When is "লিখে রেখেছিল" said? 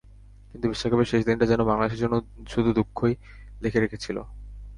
3.61-4.17